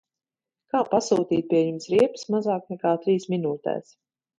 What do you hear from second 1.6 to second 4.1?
jums riepas mazāk nekā trīs minūtēs?